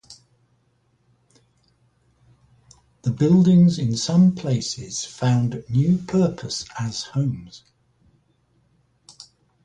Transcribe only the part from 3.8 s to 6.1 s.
some places found new